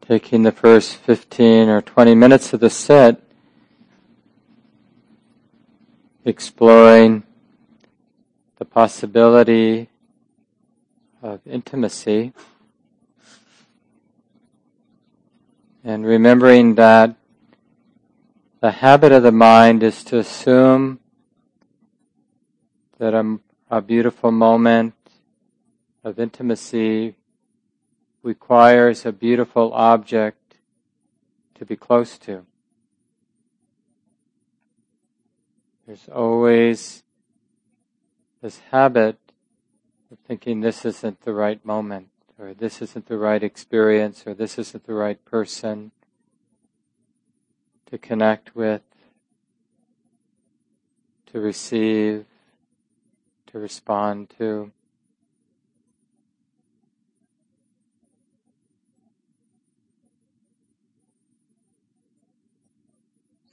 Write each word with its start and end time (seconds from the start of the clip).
taking 0.00 0.42
the 0.42 0.52
first 0.52 0.96
15 0.96 1.68
or 1.68 1.82
20 1.82 2.14
minutes 2.14 2.52
of 2.52 2.60
the 2.60 2.70
sit, 2.70 3.22
exploring 6.24 7.22
the 8.58 8.64
possibility 8.64 9.88
of 11.22 11.40
intimacy 11.46 12.32
and 15.82 16.04
remembering 16.04 16.74
that 16.74 17.14
the 18.60 18.70
habit 18.70 19.12
of 19.12 19.22
the 19.22 19.32
mind 19.32 19.82
is 19.82 20.04
to 20.04 20.18
assume 20.18 21.00
that 22.98 23.14
a, 23.14 23.38
a 23.70 23.80
beautiful 23.80 24.30
moment 24.30 24.94
of 26.04 26.18
intimacy 26.18 27.14
requires 28.22 29.06
a 29.06 29.12
beautiful 29.12 29.72
object 29.72 30.56
to 31.54 31.64
be 31.64 31.76
close 31.76 32.18
to. 32.18 32.44
There's 35.86 36.08
always 36.08 37.02
this 38.42 38.60
habit 38.70 39.18
of 40.10 40.18
thinking 40.20 40.60
this 40.60 40.84
isn't 40.84 41.22
the 41.22 41.32
right 41.32 41.64
moment, 41.64 42.08
or 42.38 42.54
this 42.54 42.80
isn't 42.80 43.06
the 43.06 43.18
right 43.18 43.42
experience, 43.42 44.24
or 44.26 44.34
this 44.34 44.58
isn't 44.58 44.86
the 44.86 44.94
right 44.94 45.22
person 45.24 45.90
to 47.86 47.98
connect 47.98 48.54
with, 48.54 48.82
to 51.26 51.40
receive, 51.40 52.24
to 53.46 53.58
respond 53.58 54.30
to. 54.38 54.72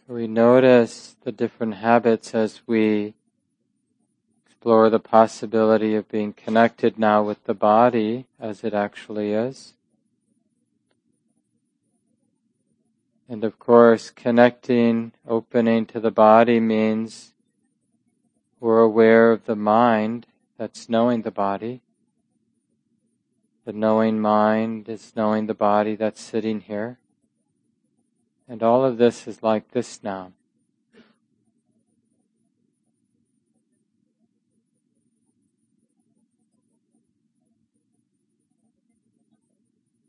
We 0.08 0.26
notice 0.26 1.18
the 1.24 1.34
different 1.34 1.76
habits 1.76 2.34
as 2.34 2.62
we 2.66 3.14
explore 4.46 4.90
the 4.90 5.00
possibility 5.00 5.96
of 5.96 6.08
being 6.08 6.32
connected 6.32 6.98
now 6.98 7.22
with 7.22 7.44
the 7.44 7.54
body 7.54 8.26
as 8.40 8.64
it 8.64 8.74
actually 8.74 9.34
is. 9.34 9.74
And 13.28 13.44
of 13.44 13.60
course, 13.60 14.10
connecting, 14.10 15.12
opening 15.28 15.86
to 15.88 16.00
the 16.00 16.12
body 16.12 16.62
means 16.62 17.34
we're 18.62 18.80
aware 18.80 19.34
of 19.34 19.46
the 19.46 19.58
mind 19.58 20.26
that's 20.58 20.88
knowing 20.88 21.24
the 21.24 21.32
body. 21.32 21.82
The 23.66 23.74
knowing 23.74 24.22
mind 24.22 24.88
is 24.88 25.12
knowing 25.18 25.48
the 25.48 25.54
body 25.54 25.96
that's 25.96 26.22
sitting 26.22 26.62
here. 26.62 26.98
And 28.48 28.64
all 28.64 28.86
of 28.86 28.98
this 28.98 29.28
is 29.28 29.44
like 29.44 29.72
this 29.72 30.02
now. 30.04 30.32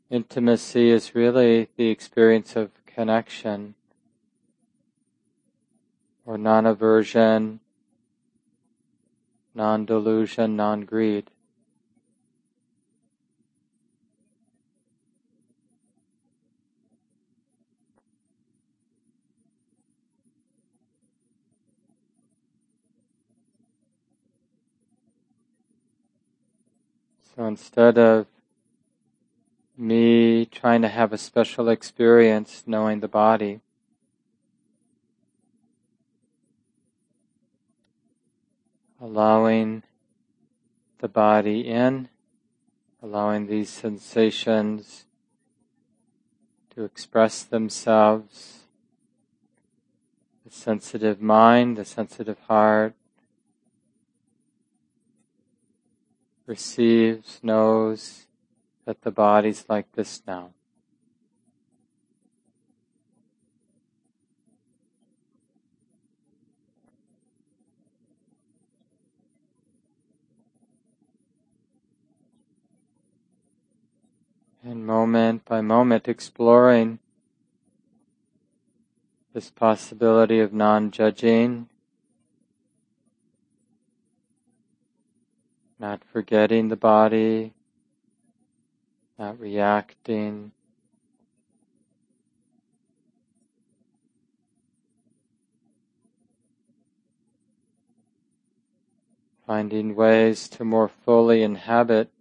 Intimacy 0.09 0.89
is 0.89 1.13
really 1.13 1.67
the 1.75 1.89
experience 1.89 2.55
of 2.55 2.71
connection 2.87 3.75
or 6.25 6.37
non 6.37 6.65
aversion, 6.65 7.59
non 9.53 9.85
delusion, 9.85 10.55
non 10.55 10.81
greed. 10.81 11.29
So 27.39 27.45
instead 27.45 27.97
of 27.97 28.27
me 29.77 30.45
trying 30.45 30.81
to 30.81 30.89
have 30.89 31.13
a 31.13 31.17
special 31.17 31.69
experience 31.69 32.63
knowing 32.67 32.99
the 32.99 33.07
body, 33.07 33.61
allowing 38.99 39.83
the 40.97 41.07
body 41.07 41.61
in, 41.61 42.09
allowing 43.01 43.47
these 43.47 43.69
sensations 43.69 45.05
to 46.75 46.83
express 46.83 47.43
themselves, 47.43 48.63
the 50.45 50.51
sensitive 50.51 51.21
mind, 51.21 51.77
the 51.77 51.85
sensitive 51.85 52.39
heart, 52.49 52.95
receives, 56.49 57.39
knows 57.43 58.25
that 58.85 59.03
the 59.03 59.11
body's 59.11 59.65
like 59.69 59.85
this 59.93 60.23
now. 60.25 60.49
And 74.63 74.87
moment 74.87 75.45
by 75.45 75.61
moment 75.61 76.07
exploring 76.07 76.97
this 79.33 79.51
possibility 79.51 80.39
of 80.39 80.51
non-judging, 80.51 81.69
not 85.79 86.01
forgetting 86.11 86.67
the 86.67 86.75
body, 86.75 87.53
not 89.17 89.39
reacting. 89.39 90.51
Finding 99.47 99.95
ways 99.95 100.47
to 100.49 100.63
more 100.63 100.89
fully 100.89 101.41
inhabit, 101.41 102.11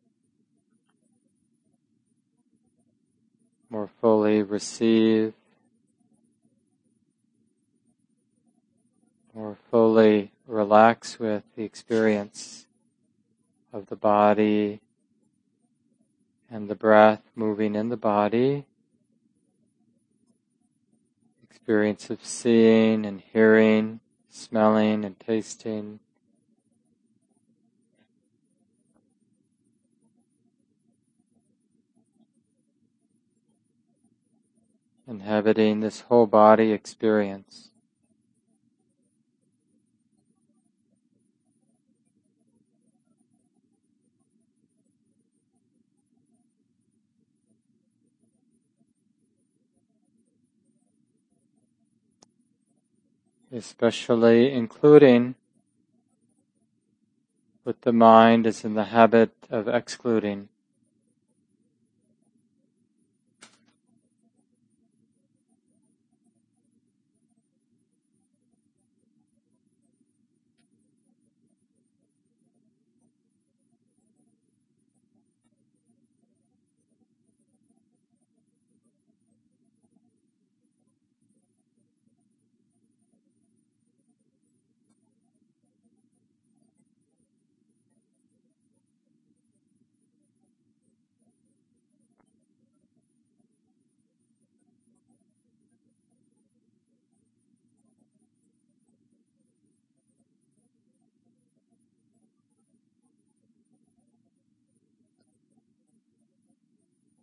more 3.69 3.90
fully 4.00 4.42
receive, 4.42 5.34
more 9.34 9.58
fully 9.70 10.30
relax 10.46 11.19
with 11.19 11.42
the 11.54 11.64
experience 11.64 12.67
of 13.72 13.86
the 13.86 13.96
body 13.96 14.80
and 16.50 16.68
the 16.68 16.74
breath 16.74 17.22
moving 17.34 17.74
in 17.74 17.88
the 17.88 17.96
body. 17.96 18.66
Experience 21.50 22.08
of 22.08 22.24
seeing 22.24 23.04
and 23.04 23.20
hearing, 23.20 24.00
smelling 24.30 25.04
and 25.04 25.18
tasting. 25.20 26.00
Inhabiting 35.06 35.80
this 35.80 36.02
whole 36.02 36.26
body 36.26 36.72
experience. 36.72 37.67
Especially 53.52 54.52
including 54.52 55.34
what 57.62 57.82
the 57.82 57.92
mind 57.92 58.46
is 58.46 58.64
in 58.64 58.74
the 58.74 58.84
habit 58.84 59.30
of 59.50 59.68
excluding. 59.68 60.48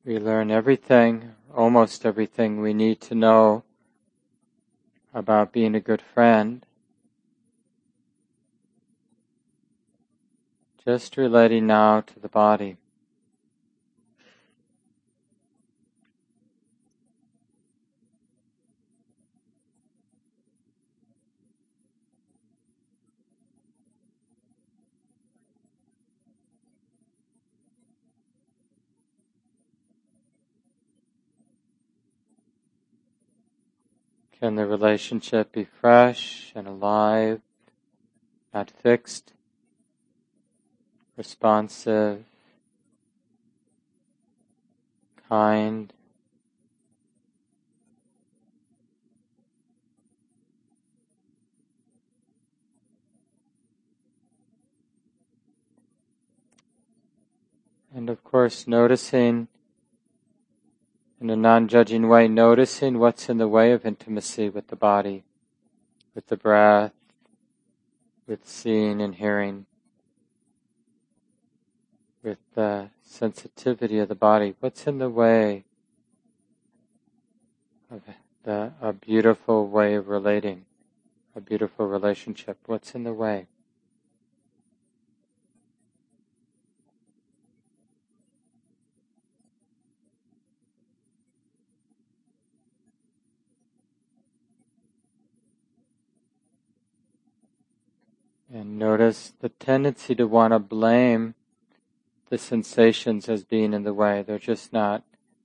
We 0.06 0.20
learn 0.20 0.52
everything, 0.52 1.32
almost 1.52 2.06
everything 2.06 2.62
we 2.62 2.76
need 2.76 3.02
to 3.02 3.16
know 3.16 3.64
about 5.16 5.52
being 5.52 5.74
a 5.74 5.80
good 5.80 6.00
friend. 6.00 6.64
Just 10.84 11.18
relating 11.18 11.66
now 11.66 12.02
to 12.02 12.20
the 12.20 12.30
body. 12.30 12.78
Can 34.46 34.54
the 34.54 34.68
relationship 34.68 35.54
be 35.54 35.64
fresh 35.64 36.52
and 36.54 36.68
alive, 36.68 37.42
not 38.54 38.70
fixed, 38.70 39.34
responsive, 41.18 42.24
kind, 45.28 45.92
and 57.96 58.12
of 58.12 58.24
course 58.24 58.68
noticing 58.68 59.48
in 61.26 61.32
a 61.32 61.36
non-judging 61.36 62.08
way, 62.08 62.28
noticing 62.28 63.00
what's 63.00 63.30
in 63.30 63.40
the 63.40 63.48
way 63.48 63.72
of 63.72 63.84
intimacy 63.84 64.48
with 64.48 64.68
the 64.68 64.76
body, 64.76 65.24
with 66.14 66.28
the 66.28 66.38
breath, 66.38 66.94
with 68.28 68.48
seeing 68.48 69.02
and 69.02 69.16
hearing, 69.16 69.66
with 72.22 72.38
the 72.54 72.90
sensitivity 73.02 73.98
of 73.98 74.08
the 74.08 74.14
body. 74.14 74.54
What's 74.60 74.86
in 74.86 75.00
the 75.00 75.10
way 75.10 75.64
of 77.90 78.02
the, 78.44 78.74
a 78.80 78.94
beautiful 78.94 79.68
way 79.68 79.96
of 79.96 80.08
relating, 80.08 80.66
a 81.36 81.42
beautiful 81.42 81.88
relationship? 81.88 82.60
What's 82.68 82.94
in 82.94 83.04
the 83.04 83.14
way? 83.14 83.48
And 98.56 98.80
notice 98.80 99.34
the 99.42 99.50
tendency 99.50 100.16
to 100.16 100.26
want 100.28 100.54
to 100.54 100.60
blame 100.60 101.36
the 102.30 102.38
sensations 102.38 103.28
as 103.28 103.44
being 103.44 103.74
in 103.74 103.84
the 103.84 103.94
way. 103.94 104.22
They're 104.22 104.40
just 104.40 104.72
not 104.72 105.04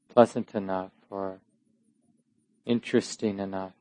pleasant 0.08 0.54
enough 0.54 0.92
or 1.10 1.40
interesting 2.64 3.40
enough. 3.40 3.72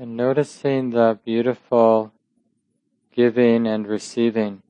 And 0.00 0.16
noticing 0.16 0.92
the 0.92 1.18
beautiful 1.26 2.14
giving 3.14 3.66
and 3.66 3.86
receiving 3.86 4.62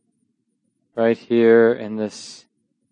right 0.96 1.16
here 1.16 1.72
in 1.72 1.94
this 1.94 2.46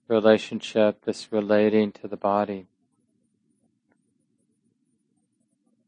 relationship, 0.06 1.04
this 1.04 1.32
relating 1.32 1.90
to 1.90 2.06
the 2.06 2.16
body. 2.16 2.66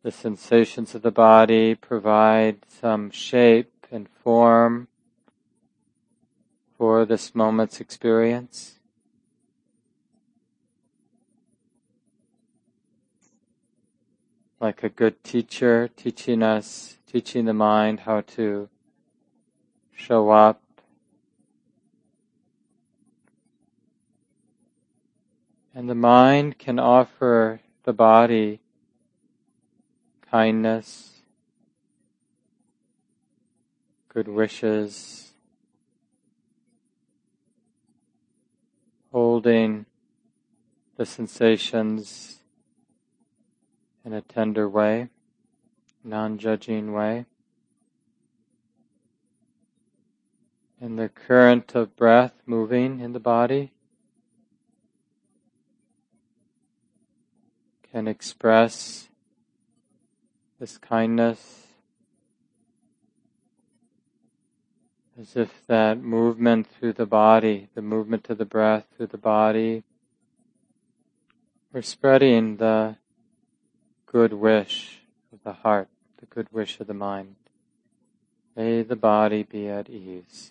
The 0.03 0.11
sensations 0.11 0.93
of 0.97 1.03
the 1.03 1.13
body 1.13 1.77
provide 1.77 2.67
some 2.67 3.13
shape 3.13 3.87
and 3.93 4.09
form 4.09 4.89
for 6.77 7.05
this 7.05 7.33
moment's 7.33 7.81
experience. 7.81 8.80
Like 14.61 14.83
a 14.83 14.91
good 14.91 15.25
teacher 15.25 15.89
teaching 15.97 16.43
us, 16.43 16.99
teaching 17.11 17.47
the 17.47 17.55
mind 17.55 18.01
how 18.01 18.21
to 18.21 18.69
show 19.95 20.29
up. 20.29 20.61
And 25.75 25.89
the 25.89 25.95
mind 25.95 26.59
can 26.59 26.79
offer 26.79 27.61
the 27.85 27.95
body 27.95 28.61
kindness, 30.31 31.23
good 34.13 34.29
wishes, 34.29 35.33
holding 39.11 39.87
the 40.97 41.07
sensations 41.07 42.40
in 44.05 44.13
a 44.13 44.23
tender 44.23 44.69
way, 44.69 45.09
non-judging 46.03 46.93
way. 46.93 47.27
And 50.81 50.99
the 50.99 51.09
current 51.09 51.75
of 51.75 51.95
breath 51.97 52.33
moving 52.47 53.01
in 53.01 53.13
the 53.13 53.21
body 53.21 53.73
can 57.93 58.09
express 58.09 59.09
this 60.59 60.79
kindness 60.79 61.67
as 65.21 65.37
if 65.37 65.67
that 65.67 66.01
movement 66.01 66.67
through 66.67 66.95
the 66.95 67.05
body, 67.05 67.69
the 67.75 67.83
movement 67.83 68.31
of 68.31 68.39
the 68.39 68.45
breath 68.47 68.87
through 68.97 69.09
the 69.09 69.19
body, 69.19 69.83
we're 71.73 71.83
spreading 71.83 72.57
the 72.57 72.97
good 74.11 74.33
wish 74.33 75.03
of 75.33 75.39
the 75.45 75.53
heart, 75.53 75.89
the 76.19 76.27
good 76.27 76.49
wish 76.51 76.81
of 76.81 76.89
the 76.89 76.95
mind. 76.95 77.37
May 78.57 78.83
the 78.83 78.97
body 78.97 79.45
be 79.45 79.69
at 79.69 79.89
ease. 79.89 80.51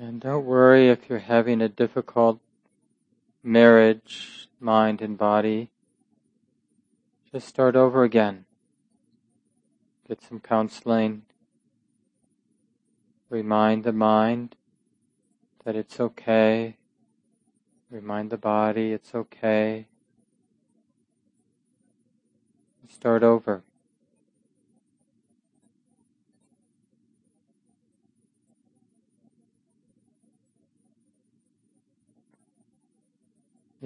And 0.00 0.18
don't 0.18 0.46
worry 0.46 0.88
if 0.88 1.10
you're 1.10 1.18
having 1.18 1.60
a 1.60 1.68
difficult 1.68 2.40
marriage, 3.42 4.48
mind 4.58 5.02
and 5.02 5.18
body. 5.18 5.68
Just 7.30 7.46
start 7.46 7.76
over 7.76 8.02
again. 8.02 8.46
Get 10.08 10.22
some 10.22 10.40
counseling. 10.40 11.24
Remind 13.28 13.84
the 13.84 13.92
mind 13.92 14.56
that 15.66 15.76
it's 15.76 16.00
okay. 16.00 16.78
Remind 17.90 18.30
the 18.30 18.38
body 18.38 18.92
it's 18.92 19.14
okay. 19.14 19.86
Start 22.88 23.22
over. 23.22 23.64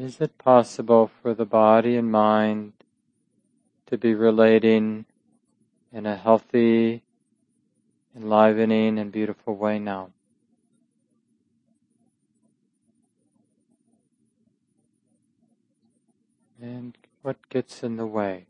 Is 0.05 0.21
it 0.21 0.37
possible 0.37 1.11
for 1.23 1.33
the 1.33 1.47
body 1.47 1.97
and 1.97 2.13
mind 2.13 2.75
to 3.87 3.97
be 3.97 4.13
relating 4.13 5.07
in 5.91 6.05
a 6.05 6.15
healthy, 6.15 7.03
enlivening, 8.15 8.99
and 8.99 9.11
beautiful 9.11 9.57
way 9.57 9.79
now? 9.79 10.11
And 16.61 16.99
what 17.23 17.49
gets 17.49 17.83
in 17.83 17.97
the 17.97 18.07
way? 18.07 18.45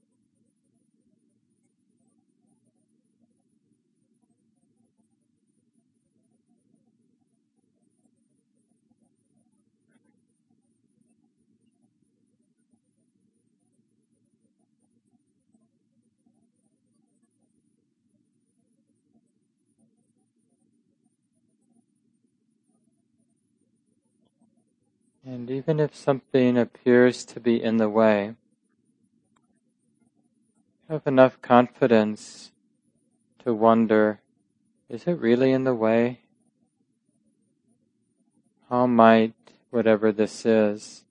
And 25.26 25.50
even 25.50 25.80
if 25.80 25.94
something 25.94 26.58
appears 26.58 27.24
to 27.26 27.40
be 27.40 27.62
in 27.62 27.78
the 27.78 27.88
way, 27.88 28.34
have 30.90 31.06
enough 31.06 31.40
confidence 31.40 32.52
to 33.42 33.54
wonder, 33.54 34.20
is 34.90 35.04
it 35.06 35.18
really 35.18 35.50
in 35.50 35.64
the 35.64 35.74
way? 35.74 36.20
How 38.68 38.86
might 38.86 39.34
whatever 39.70 40.12
this 40.12 40.44
is, 40.44 41.04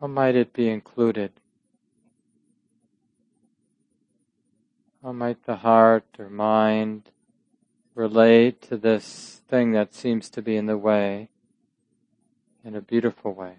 how 0.00 0.06
might 0.06 0.36
it 0.36 0.52
be 0.52 0.68
included? 0.68 1.32
How 5.02 5.12
might 5.12 5.44
the 5.44 5.56
heart 5.56 6.04
or 6.18 6.28
mind 6.28 7.10
relate 7.94 8.60
to 8.62 8.76
this 8.76 9.40
thing 9.48 9.72
that 9.72 9.94
seems 9.94 10.28
to 10.30 10.42
be 10.42 10.56
in 10.56 10.66
the 10.66 10.76
way? 10.76 11.30
In 12.64 12.76
a 12.76 12.80
beautiful 12.80 13.34
way. 13.34 13.54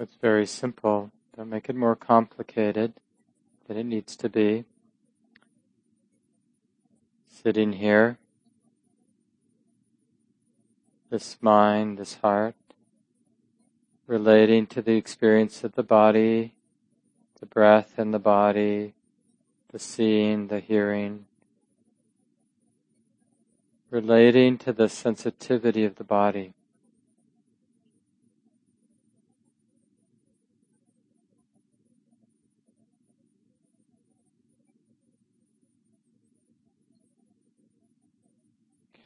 It's 0.00 0.14
very 0.14 0.46
simple. 0.46 1.10
Don't 1.36 1.50
make 1.50 1.68
it 1.68 1.74
more 1.74 1.96
complicated 1.96 2.92
than 3.66 3.76
it 3.76 3.84
needs 3.84 4.14
to 4.16 4.28
be. 4.28 4.64
Sitting 7.26 7.72
here, 7.72 8.18
this 11.10 11.36
mind, 11.40 11.98
this 11.98 12.14
heart, 12.14 12.54
relating 14.06 14.66
to 14.68 14.82
the 14.82 14.96
experience 14.96 15.64
of 15.64 15.74
the 15.74 15.82
body, 15.82 16.54
the 17.40 17.46
breath 17.46 17.98
in 17.98 18.12
the 18.12 18.18
body, 18.20 18.94
the 19.72 19.80
seeing, 19.80 20.46
the 20.46 20.60
hearing, 20.60 21.26
relating 23.90 24.58
to 24.58 24.72
the 24.72 24.88
sensitivity 24.88 25.84
of 25.84 25.96
the 25.96 26.04
body. 26.04 26.54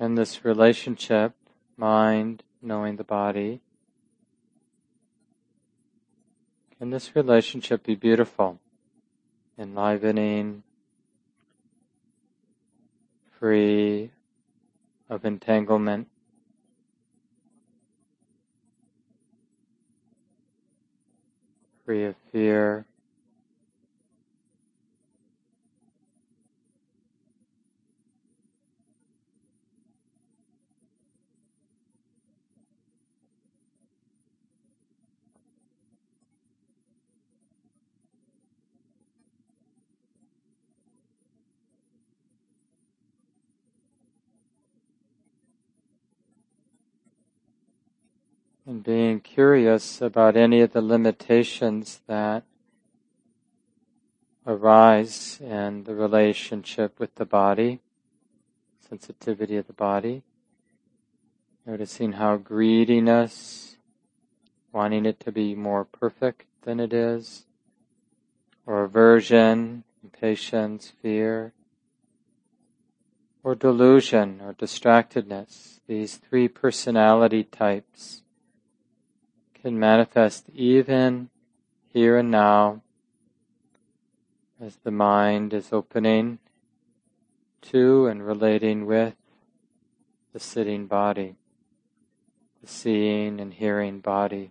And 0.02 0.18
this 0.18 0.44
relationship, 0.44 1.32
mind 1.76 2.42
knowing 2.61 2.97
the 2.97 3.04
body, 3.04 3.61
can 6.76 6.90
this 6.90 7.14
relationship 7.14 7.85
be 7.85 7.94
beautiful, 7.94 8.59
enlivening, 9.56 10.64
free 13.38 14.11
of 15.09 15.25
entanglement? 15.25 16.09
Free 21.85 22.06
of 22.06 22.16
fear, 22.32 22.87
and 48.66 48.85
being 48.85 49.21
curious 49.21 50.00
about 50.00 50.37
any 50.37 50.61
of 50.61 50.73
the 50.73 50.83
limitations 50.83 52.00
that 52.07 52.45
arise 54.47 55.40
in 55.40 55.85
the 55.85 55.95
relationship 55.95 56.99
with 56.99 57.14
the 57.16 57.25
body, 57.25 57.81
sensitivity 58.88 59.57
of 59.57 59.66
the 59.66 59.73
body. 59.73 60.23
Noticing 61.66 62.12
how 62.12 62.37
greediness, 62.37 63.76
wanting 64.73 65.07
it 65.07 65.21
to 65.21 65.33
be 65.33 65.54
more 65.54 65.85
perfect 65.85 66.47
than 66.62 66.81
it 66.81 66.92
is, 66.92 67.47
or 68.66 68.85
aversion, 68.85 69.85
impatience, 70.02 70.92
fear, 71.02 71.52
or 73.45 73.54
delusion 73.54 74.40
or 74.40 74.52
distractedness, 74.54 75.81
these 75.87 76.16
three 76.16 76.49
personality 76.49 77.42
types 77.45 78.22
can 79.62 79.78
manifest 79.78 80.50
even 80.52 81.31
here 81.92 82.19
and 82.19 82.31
now 82.33 82.83
as 84.61 84.76
the 84.83 84.90
mind 84.90 85.54
is 85.54 85.73
opening 85.73 86.40
to 87.61 88.07
and 88.09 88.26
relating 88.26 88.87
with 88.87 89.14
the 90.33 90.40
sitting 90.40 90.87
body, 90.87 91.37
the 92.61 92.66
seeing 92.66 93.40
and 93.40 93.54
hearing 93.54 94.00
body. 94.00 94.50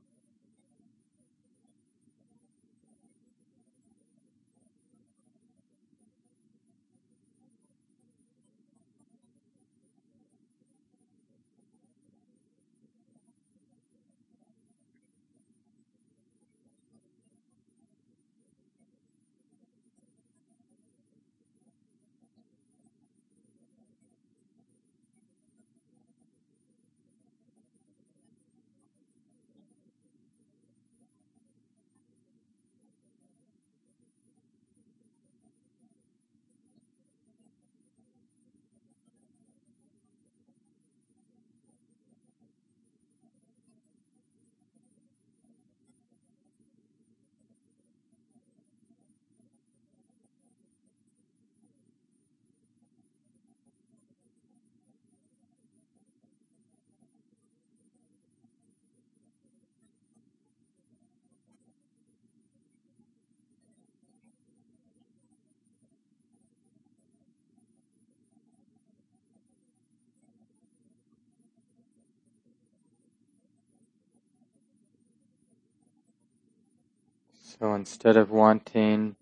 So 77.62 77.76
instead 77.76 78.18
of 78.18 78.32
wanting 78.32 79.18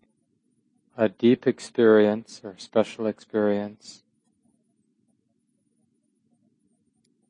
a 0.96 1.10
deep 1.10 1.46
experience 1.46 2.40
or 2.42 2.56
special 2.58 3.06
experience, 3.06 4.04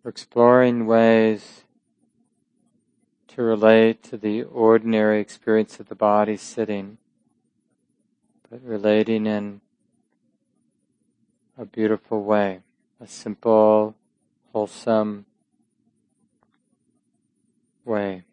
we're 0.04 0.12
exploring 0.12 0.86
ways 0.86 1.64
to 3.30 3.42
relate 3.42 4.04
to 4.04 4.18
the 4.18 4.44
ordinary 4.44 5.20
experience 5.20 5.80
of 5.80 5.90
the 5.90 5.96
body 5.96 6.38
sitting, 6.38 7.00
but 8.52 8.62
relating 8.64 9.26
in 9.26 9.62
a 11.58 11.66
beautiful 11.66 12.24
way, 12.24 12.60
a 13.02 13.08
simple, 13.08 13.96
wholesome 14.54 15.26
way. 17.84 18.26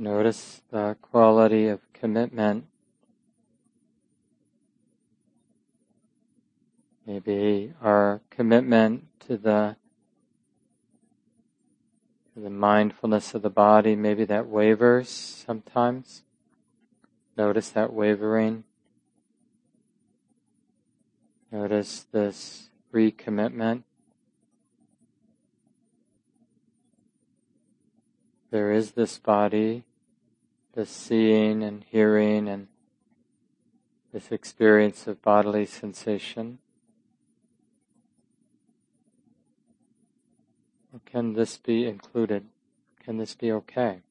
Notice 0.00 0.62
the 0.70 0.96
quality 1.02 1.66
of 1.66 1.80
commitment. 1.92 2.66
Maybe 7.04 7.72
our 7.82 8.20
commitment 8.30 9.08
to 9.26 9.36
the 9.36 9.74
to 12.32 12.40
the 12.40 12.48
mindfulness 12.48 13.34
of 13.34 13.42
the 13.42 13.50
body, 13.50 13.96
maybe 13.96 14.24
that 14.26 14.46
wavers 14.46 15.08
sometimes. 15.08 16.22
Notice 17.36 17.70
that 17.70 17.92
wavering. 17.92 18.62
Notice 21.50 22.06
this 22.12 22.70
recommitment. 22.94 23.82
There 28.52 28.70
is 28.70 28.92
this 28.92 29.18
body 29.18 29.82
this 30.78 30.90
seeing 30.90 31.64
and 31.64 31.84
hearing 31.90 32.46
and 32.46 32.68
this 34.12 34.30
experience 34.30 35.08
of 35.08 35.20
bodily 35.20 35.66
sensation? 35.66 36.60
Or 40.92 41.00
can 41.04 41.32
this 41.32 41.56
be 41.56 41.84
included? 41.84 42.44
Can 43.02 43.16
this 43.16 43.34
be 43.34 43.50
okay? 43.50 44.02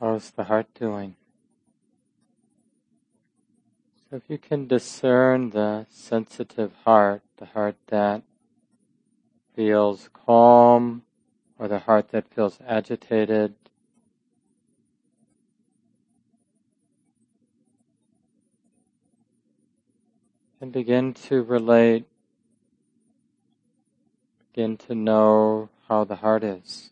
How's 0.00 0.30
the 0.30 0.44
heart 0.44 0.66
doing? 0.74 1.14
So 4.08 4.16
if 4.16 4.22
you 4.28 4.38
can 4.38 4.66
discern 4.66 5.50
the 5.50 5.84
sensitive 5.90 6.72
heart, 6.84 7.20
the 7.36 7.44
heart 7.44 7.76
that 7.88 8.22
feels 9.54 10.08
calm 10.14 11.02
or 11.58 11.68
the 11.68 11.80
heart 11.80 12.08
that 12.12 12.32
feels 12.32 12.58
agitated, 12.66 13.54
and 20.62 20.72
begin 20.72 21.12
to 21.12 21.42
relate, 21.42 22.06
begin 24.50 24.78
to 24.78 24.94
know 24.94 25.68
how 25.88 26.04
the 26.04 26.16
heart 26.16 26.42
is. 26.42 26.90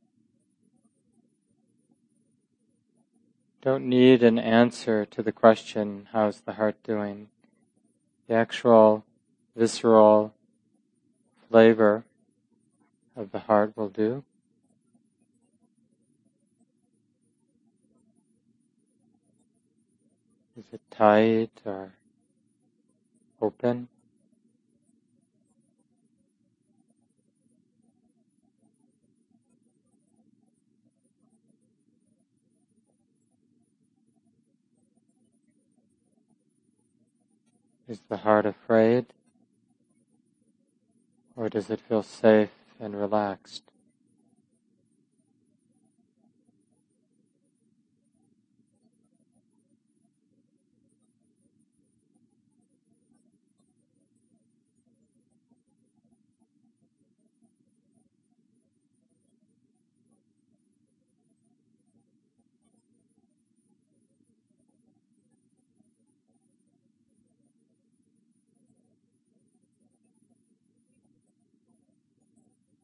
Don't 3.68 3.86
need 3.86 4.22
an 4.22 4.38
answer 4.38 5.04
to 5.04 5.22
the 5.22 5.30
question, 5.30 6.08
how's 6.12 6.40
the 6.40 6.54
heart 6.54 6.82
doing? 6.82 7.28
the 8.26 8.34
actual 8.34 9.04
visceral 9.54 10.32
flavor 11.50 12.02
of 13.14 13.30
the 13.30 13.40
heart 13.40 13.76
will 13.76 13.90
do. 13.90 14.24
Is 20.58 20.64
it 20.72 20.80
tight 20.90 21.60
or 21.66 21.92
open? 23.42 23.88
Is 37.88 38.02
the 38.10 38.18
heart 38.18 38.44
afraid? 38.44 39.06
Or 41.34 41.48
does 41.48 41.70
it 41.70 41.80
feel 41.80 42.02
safe 42.02 42.50
and 42.78 42.94
relaxed? 42.94 43.67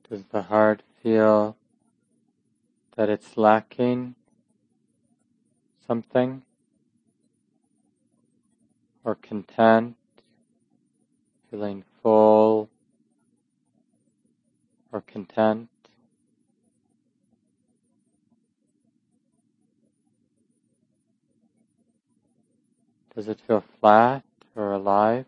Does 0.08 0.24
the 0.30 0.42
heart 0.42 0.82
feel 1.02 1.56
that 2.96 3.08
it's 3.08 3.36
lacking 3.36 4.14
something? 5.86 6.42
Or 9.02 9.14
content, 9.14 9.96
feeling 11.50 11.84
full 12.02 12.70
or 14.92 15.00
content? 15.00 15.68
Does 23.14 23.28
it 23.28 23.40
feel 23.46 23.62
flat 23.80 24.24
or 24.56 24.72
alive? 24.72 25.26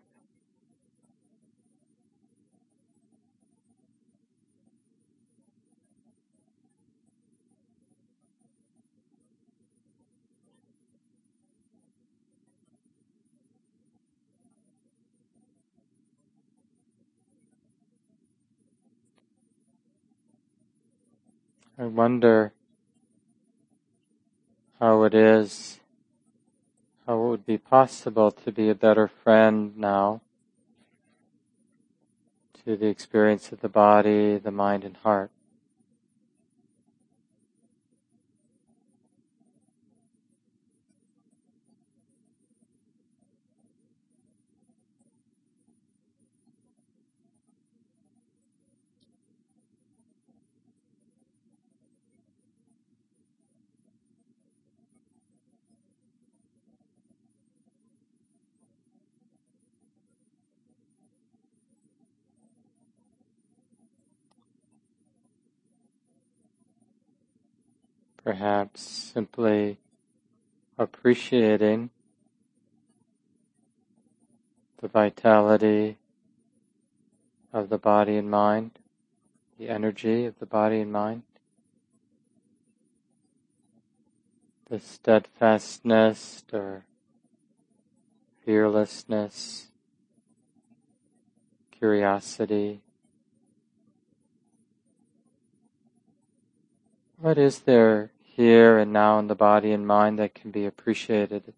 I 21.79 21.85
wonder 21.85 22.53
how 24.79 25.03
it 25.03 25.13
is, 25.13 25.79
how 27.05 27.23
it 27.23 27.29
would 27.29 27.45
be 27.45 27.59
possible 27.59 28.31
to 28.31 28.51
be 28.51 28.69
a 28.69 28.75
better 28.75 29.07
friend 29.07 29.77
now 29.77 30.21
to 32.63 32.75
the 32.75 32.87
experience 32.87 33.51
of 33.51 33.61
the 33.61 33.69
body, 33.69 34.37
the 34.37 34.49
mind, 34.49 34.83
and 34.83 34.97
heart. 34.97 35.29
Perhaps 68.27 68.81
simply 68.81 69.77
appreciating 70.77 71.89
the 74.81 74.87
vitality 74.89 75.95
of 77.53 77.69
the 77.69 77.77
body 77.77 78.17
and 78.17 78.29
mind, 78.29 78.79
the 79.57 79.69
energy 79.69 80.25
of 80.25 80.37
the 80.39 80.45
body 80.45 80.81
and 80.81 80.91
mind, 80.91 81.23
the 84.69 84.77
steadfastness 84.77 86.43
or 86.51 86.83
fearlessness, 88.43 89.67
curiosity, 91.71 92.81
What 97.19 97.39
is 97.39 97.61
there 97.61 98.11
here 98.37 98.77
and 98.77 98.93
now 98.93 99.17
in 99.17 99.25
the 99.25 99.35
body 99.35 99.71
and 99.71 99.87
mind 99.87 100.19
that 100.19 100.35
can 100.35 100.51
be 100.51 100.67
appreciated? 100.67 101.55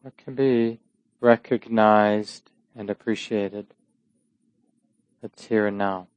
What 0.00 0.16
can 0.16 0.34
be 0.34 0.80
recognized 1.20 2.50
and 2.74 2.88
appreciated 2.88 3.66
that's 5.20 5.44
here 5.44 5.66
and 5.66 5.76
now? 5.76 6.08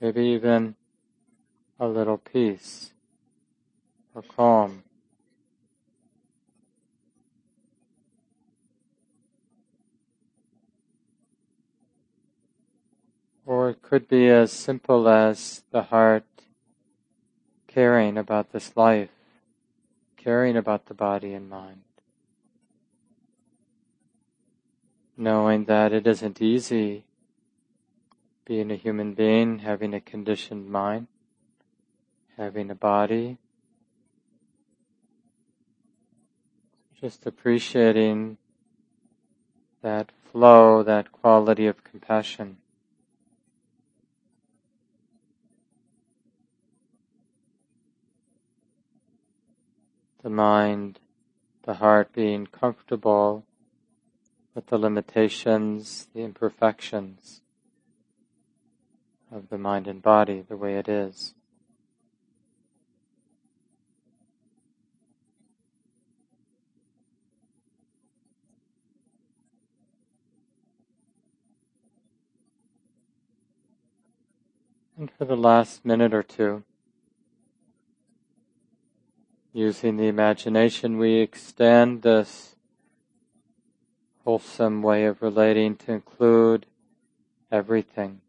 Maybe 0.00 0.28
even 0.28 0.76
a 1.78 1.86
little 1.86 2.16
peace 2.16 2.92
or 4.14 4.22
calm. 4.22 4.82
Or 13.48 13.70
it 13.70 13.80
could 13.80 14.08
be 14.08 14.28
as 14.28 14.52
simple 14.52 15.08
as 15.08 15.62
the 15.70 15.84
heart 15.84 16.26
caring 17.66 18.18
about 18.18 18.52
this 18.52 18.76
life, 18.76 19.08
caring 20.18 20.54
about 20.54 20.84
the 20.84 20.92
body 20.92 21.32
and 21.32 21.48
mind. 21.48 21.80
Knowing 25.16 25.64
that 25.64 25.94
it 25.94 26.06
isn't 26.06 26.42
easy 26.42 27.04
being 28.44 28.70
a 28.70 28.76
human 28.76 29.14
being, 29.14 29.60
having 29.60 29.94
a 29.94 30.00
conditioned 30.00 30.68
mind, 30.68 31.06
having 32.36 32.70
a 32.70 32.74
body. 32.74 33.38
Just 37.00 37.24
appreciating 37.24 38.36
that 39.80 40.12
flow, 40.30 40.82
that 40.82 41.12
quality 41.12 41.66
of 41.66 41.82
compassion. 41.82 42.58
The 50.22 50.30
mind, 50.30 50.98
the 51.62 51.74
heart 51.74 52.12
being 52.12 52.46
comfortable 52.46 53.44
with 54.54 54.66
the 54.66 54.78
limitations, 54.78 56.08
the 56.14 56.22
imperfections 56.22 57.42
of 59.30 59.48
the 59.50 59.58
mind 59.58 59.86
and 59.86 60.02
body 60.02 60.40
the 60.40 60.56
way 60.56 60.76
it 60.76 60.88
is. 60.88 61.34
And 74.98 75.10
for 75.16 75.24
the 75.24 75.36
last 75.36 75.84
minute 75.84 76.12
or 76.12 76.24
two, 76.24 76.64
Using 79.58 79.96
the 79.96 80.06
imagination, 80.06 80.98
we 80.98 81.14
extend 81.14 82.02
this 82.02 82.54
wholesome 84.22 84.82
way 84.82 85.04
of 85.04 85.20
relating 85.20 85.74
to 85.78 85.90
include 85.90 86.64
everything. 87.50 88.20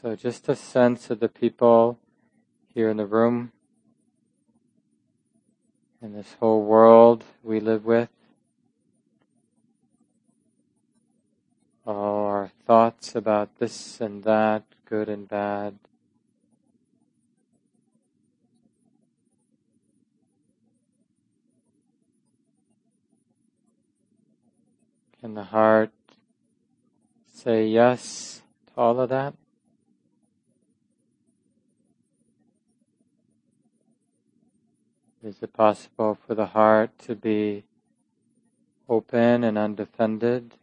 So 0.00 0.16
just 0.16 0.48
a 0.48 0.56
sense 0.56 1.10
of 1.10 1.20
the 1.20 1.28
people 1.28 1.98
here 2.72 2.88
in 2.88 2.96
the 2.96 3.04
room, 3.04 3.52
in 6.00 6.14
this 6.14 6.34
whole 6.40 6.64
world 6.64 7.24
we 7.42 7.60
live 7.60 7.84
with. 7.84 8.08
All 11.86 12.24
our 12.24 12.50
thoughts 12.66 13.14
about 13.14 13.58
this 13.58 14.00
and 14.00 14.24
that, 14.24 14.62
good 14.86 15.10
and 15.10 15.28
bad. 15.28 15.74
Can 25.24 25.32
the 25.32 25.44
heart 25.44 25.90
say 27.32 27.66
yes 27.66 28.42
to 28.66 28.72
all 28.76 29.00
of 29.00 29.08
that? 29.08 29.32
Is 35.22 35.36
it 35.40 35.54
possible 35.54 36.18
for 36.26 36.34
the 36.34 36.48
heart 36.48 36.90
to 37.06 37.14
be 37.16 37.64
open 38.86 39.44
and 39.44 39.56
undefended, 39.56 40.56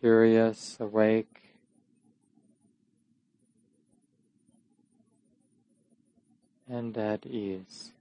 curious, 0.00 0.78
awake? 0.80 1.42
and 6.70 6.96
at 6.96 7.26
ease. 7.26 7.92